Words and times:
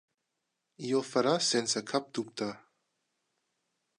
I 0.87 0.93
ho 0.95 1.01
farà 1.09 1.33
sense 1.49 1.85
cap 1.93 2.09
dubte. 2.19 2.49